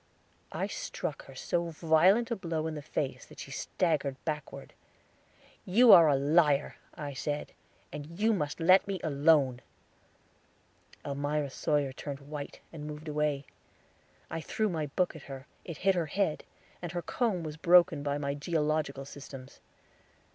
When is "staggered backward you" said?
3.51-5.91